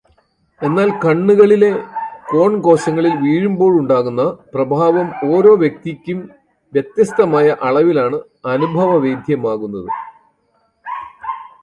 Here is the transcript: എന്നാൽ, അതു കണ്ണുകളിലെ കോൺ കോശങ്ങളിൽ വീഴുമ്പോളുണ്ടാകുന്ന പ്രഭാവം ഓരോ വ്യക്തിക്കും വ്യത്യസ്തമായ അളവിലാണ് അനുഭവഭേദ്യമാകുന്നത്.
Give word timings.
എന്നാൽ, 0.61 0.89
അതു 0.89 1.01
കണ്ണുകളിലെ 1.03 1.69
കോൺ 2.31 2.61
കോശങ്ങളിൽ 2.61 3.13
വീഴുമ്പോളുണ്ടാകുന്ന 3.25 4.23
പ്രഭാവം 4.53 5.07
ഓരോ 5.31 5.51
വ്യക്തിക്കും 5.55 6.19
വ്യത്യസ്തമായ 6.73 7.47
അളവിലാണ് 7.69 8.19
അനുഭവഭേദ്യമാകുന്നത്. 8.45 9.89